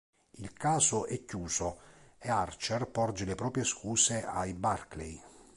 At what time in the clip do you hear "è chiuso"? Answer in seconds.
1.05-1.77